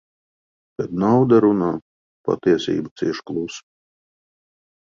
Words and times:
Kad 0.79 0.95
nauda 1.03 1.39
runā, 1.45 1.67
patiesība 2.31 2.93
cieš 3.03 3.23
klusu. 3.31 3.63